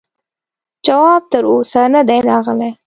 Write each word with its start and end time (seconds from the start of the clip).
جواب 0.85 1.21
تر 1.31 1.43
اوسه 1.51 1.83
نه 1.93 2.01
دی 2.07 2.19
راغلی. 2.29 2.69